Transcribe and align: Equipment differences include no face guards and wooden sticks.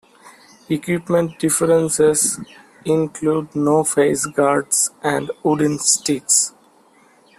Equipment 0.67 1.37
differences 1.37 2.39
include 2.85 3.55
no 3.55 3.83
face 3.83 4.25
guards 4.25 4.89
and 5.03 5.29
wooden 5.43 5.77
sticks. 5.77 6.55